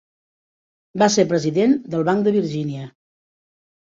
Va 1.01 1.09
ser 1.15 1.25
president 1.33 1.75
del 1.95 2.07
Banc 2.09 2.25
de 2.29 2.33
Virgínia. 2.39 2.87